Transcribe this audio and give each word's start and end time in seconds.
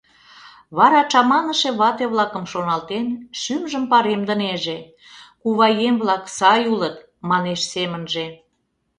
Вара 0.77 1.01
чаманыше 1.11 1.69
вате-влакым 1.79 2.45
шоналтен, 2.51 3.07
шӱмжым 3.41 3.83
паремдынеже: 3.91 4.77
«Куваем-влак 5.41 6.23
сай 6.37 6.61
улыт»,— 6.73 6.97
манеш 7.29 7.59
семынже. 7.71 8.25